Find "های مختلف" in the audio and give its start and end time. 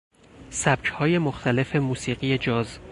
0.85-1.75